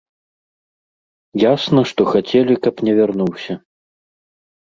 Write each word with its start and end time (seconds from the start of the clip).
Ясна, 1.43 1.81
што 1.91 2.01
хацелі, 2.13 2.53
каб 2.63 2.75
не 2.87 2.93
вярнуўся. 3.01 3.53